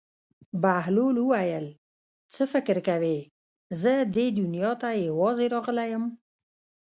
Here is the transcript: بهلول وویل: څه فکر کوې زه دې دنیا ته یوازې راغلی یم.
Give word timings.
بهلول 0.61 1.15
وویل: 1.21 1.65
څه 2.33 2.43
فکر 2.53 2.77
کوې 2.87 3.17
زه 3.81 3.93
دې 4.15 4.27
دنیا 4.39 4.71
ته 4.81 4.89
یوازې 5.07 5.45
راغلی 5.55 5.87
یم. 5.93 6.05